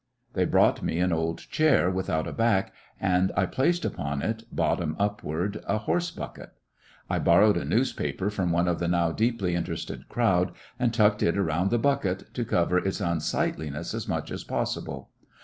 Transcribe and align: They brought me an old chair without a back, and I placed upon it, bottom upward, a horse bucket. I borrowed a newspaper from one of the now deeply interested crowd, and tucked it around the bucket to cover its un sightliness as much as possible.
They 0.33 0.45
brought 0.45 0.81
me 0.81 0.97
an 0.97 1.13
old 1.13 1.37
chair 1.51 1.87
without 1.91 2.25
a 2.27 2.33
back, 2.33 2.73
and 2.99 3.31
I 3.37 3.45
placed 3.45 3.85
upon 3.85 4.23
it, 4.23 4.41
bottom 4.51 4.95
upward, 4.97 5.63
a 5.67 5.77
horse 5.77 6.09
bucket. 6.09 6.49
I 7.07 7.19
borrowed 7.19 7.55
a 7.55 7.63
newspaper 7.63 8.31
from 8.31 8.51
one 8.51 8.67
of 8.67 8.79
the 8.79 8.87
now 8.87 9.11
deeply 9.11 9.53
interested 9.53 10.09
crowd, 10.09 10.53
and 10.79 10.91
tucked 10.91 11.21
it 11.21 11.37
around 11.37 11.69
the 11.69 11.77
bucket 11.77 12.33
to 12.33 12.43
cover 12.43 12.79
its 12.79 12.99
un 12.99 13.19
sightliness 13.19 13.93
as 13.93 14.07
much 14.07 14.31
as 14.31 14.43
possible. 14.43 15.11